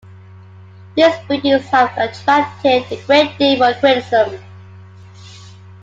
[0.95, 4.41] These buildings have attracted a great deal of criticism.